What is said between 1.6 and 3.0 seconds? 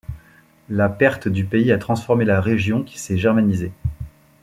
a transformé la région qui